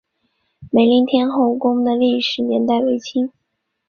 [0.71, 3.31] 梅林天后宫的历史年代为清。